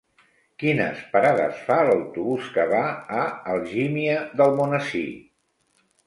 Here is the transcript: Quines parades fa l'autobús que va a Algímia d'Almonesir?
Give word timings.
Quines 0.61 1.01
parades 1.15 1.59
fa 1.67 1.75
l'autobús 1.89 2.47
que 2.55 2.65
va 2.71 2.79
a 3.17 3.25
Algímia 3.57 4.15
d'Almonesir? 4.41 5.05